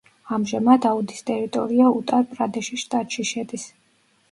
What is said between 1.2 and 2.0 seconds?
ტერიტორია